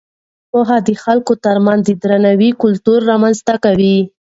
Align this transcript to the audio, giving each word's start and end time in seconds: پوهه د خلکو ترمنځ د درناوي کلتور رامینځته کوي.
پوهه 0.51 0.77
د 0.87 0.89
خلکو 1.03 1.33
ترمنځ 1.45 1.81
د 1.87 1.91
درناوي 2.03 2.49
کلتور 2.63 2.99
رامینځته 3.11 3.55
کوي. 3.65 3.97